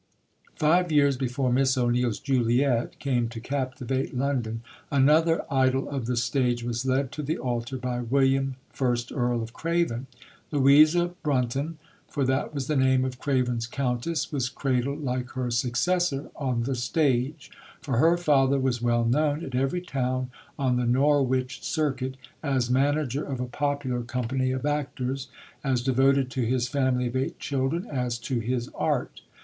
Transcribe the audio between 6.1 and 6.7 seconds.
stage